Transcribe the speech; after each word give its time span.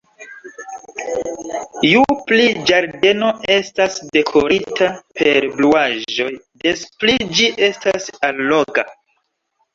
Ju 1.89 2.01
pli 2.31 2.47
ĝardeno 2.71 3.27
estas 3.57 3.99
dekorita 4.17 4.89
per 5.21 5.47
bluaĵoj, 5.61 6.31
des 6.65 6.83
pli 7.05 7.17
ĝi 7.37 7.53
estas 7.71 8.11
alloga. 8.33 8.89